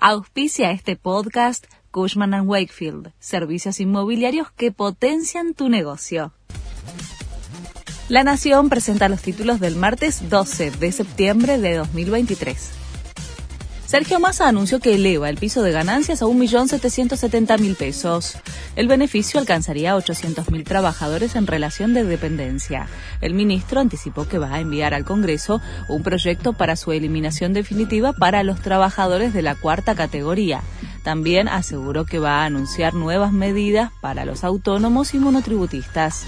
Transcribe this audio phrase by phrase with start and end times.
[0.00, 6.32] Auspicia este podcast Cushman⁇ Wakefield, servicios inmobiliarios que potencian tu negocio.
[8.08, 12.70] La Nación presenta los títulos del martes 12 de septiembre de 2023.
[13.88, 18.36] Sergio Massa anunció que eleva el piso de ganancias a 1.770.000 pesos.
[18.76, 22.86] El beneficio alcanzaría a 800.000 trabajadores en relación de dependencia.
[23.22, 28.12] El ministro anticipó que va a enviar al Congreso un proyecto para su eliminación definitiva
[28.12, 30.60] para los trabajadores de la cuarta categoría.
[31.02, 36.26] También aseguró que va a anunciar nuevas medidas para los autónomos y monotributistas.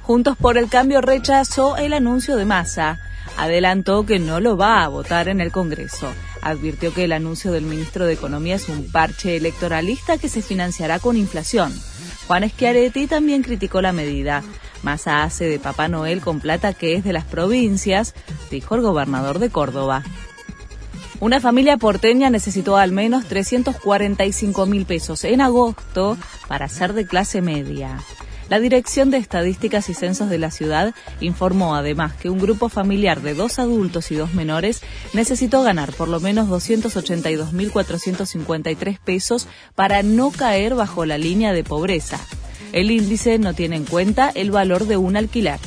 [0.00, 3.00] Juntos por el Cambio rechazó el anuncio de Massa.
[3.36, 6.08] Adelantó que no lo va a votar en el Congreso
[6.44, 11.00] advirtió que el anuncio del ministro de Economía es un parche electoralista que se financiará
[11.00, 11.72] con inflación.
[12.26, 14.42] Juan Schiaretti también criticó la medida.
[14.82, 18.14] Massa hace de Papá Noel con plata que es de las provincias,
[18.50, 20.04] dijo el gobernador de Córdoba.
[21.20, 26.18] Una familia porteña necesitó al menos 345 mil pesos en agosto
[26.48, 27.98] para ser de clase media.
[28.48, 33.22] La Dirección de Estadísticas y Censos de la ciudad informó además que un grupo familiar
[33.22, 34.82] de dos adultos y dos menores
[35.14, 42.20] necesitó ganar por lo menos 282.453 pesos para no caer bajo la línea de pobreza.
[42.72, 45.60] El índice no tiene en cuenta el valor de un alquiler.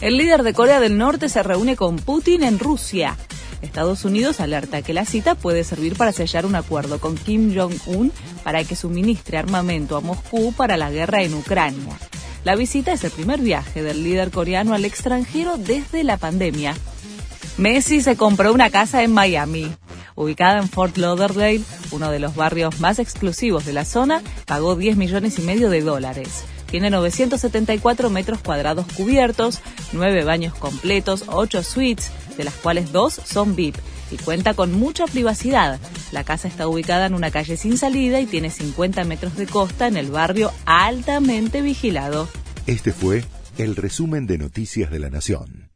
[0.00, 3.18] El líder de Corea del Norte se reúne con Putin en Rusia.
[3.62, 8.12] Estados Unidos alerta que la cita puede servir para sellar un acuerdo con Kim Jong-un
[8.42, 11.98] para que suministre armamento a Moscú para la guerra en Ucrania.
[12.44, 16.74] La visita es el primer viaje del líder coreano al extranjero desde la pandemia.
[17.58, 19.70] Messi se compró una casa en Miami.
[20.14, 24.96] Ubicada en Fort Lauderdale, uno de los barrios más exclusivos de la zona, pagó 10
[24.96, 26.44] millones y medio de dólares.
[26.70, 29.60] Tiene 974 metros cuadrados cubiertos,
[29.92, 33.76] 9 baños completos, 8 suites, de las cuales 2 son VIP
[34.10, 35.78] y cuenta con mucha privacidad.
[36.10, 39.86] La casa está ubicada en una calle sin salida y tiene 50 metros de costa
[39.86, 42.28] en el barrio altamente vigilado.
[42.66, 43.24] Este fue
[43.58, 45.69] el resumen de Noticias de la Nación.